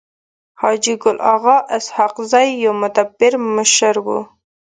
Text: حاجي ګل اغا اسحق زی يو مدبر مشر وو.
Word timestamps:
حاجي 0.61 0.93
ګل 1.03 1.17
اغا 1.33 1.57
اسحق 1.77 2.15
زی 2.31 2.47
يو 2.63 2.73
مدبر 2.81 3.33
مشر 3.57 3.95
وو. 4.05 4.19